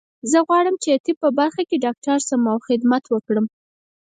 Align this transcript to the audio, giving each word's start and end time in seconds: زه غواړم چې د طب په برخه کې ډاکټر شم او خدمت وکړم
زه 0.31 0.37
غواړم 0.47 0.75
چې 0.83 0.89
د 0.93 0.97
طب 1.05 1.15
په 1.23 1.29
برخه 1.39 1.61
کې 1.69 1.81
ډاکټر 1.85 2.17
شم 2.27 2.43
او 2.51 2.57
خدمت 2.67 3.03
وکړم 3.09 3.45